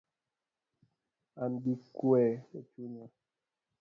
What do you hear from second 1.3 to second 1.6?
An